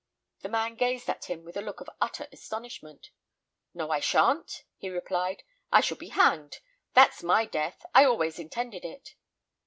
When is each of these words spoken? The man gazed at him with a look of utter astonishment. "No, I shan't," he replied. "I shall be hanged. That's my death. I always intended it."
The 0.39 0.49
man 0.49 0.73
gazed 0.73 1.07
at 1.11 1.25
him 1.25 1.43
with 1.45 1.55
a 1.55 1.61
look 1.61 1.79
of 1.79 1.87
utter 2.01 2.27
astonishment. 2.31 3.11
"No, 3.75 3.91
I 3.91 3.99
shan't," 3.99 4.63
he 4.77 4.89
replied. 4.89 5.43
"I 5.71 5.81
shall 5.81 5.97
be 5.97 6.09
hanged. 6.09 6.57
That's 6.95 7.21
my 7.21 7.45
death. 7.45 7.85
I 7.93 8.05
always 8.05 8.39
intended 8.39 8.83
it." 8.83 9.13